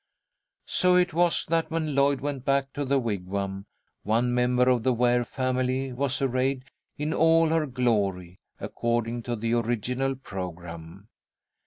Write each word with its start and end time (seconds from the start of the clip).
So 0.65 0.95
it 0.95 1.13
was 1.13 1.45
that 1.45 1.69
when 1.69 1.93
Lloyd 1.93 2.21
went 2.21 2.43
back 2.43 2.73
to 2.73 2.83
the 2.83 2.97
Wigwam 2.99 3.67
one 4.01 4.33
member 4.33 4.67
of 4.67 4.81
the 4.81 4.93
Ware 4.93 5.23
family 5.23 5.93
was 5.93 6.23
arrayed 6.23 6.63
in 6.97 7.13
all 7.13 7.49
her 7.49 7.67
glory 7.67 8.39
according 8.59 9.21
to 9.21 9.35
the 9.35 9.53
original 9.53 10.15
programme. 10.15 11.07